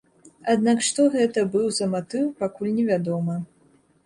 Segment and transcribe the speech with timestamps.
[0.53, 3.39] Аднак што гэта быў за матыў, пакуль не вядома.